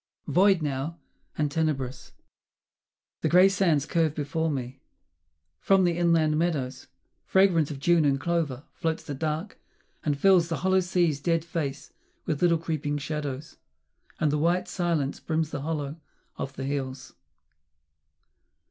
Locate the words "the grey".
3.21-3.47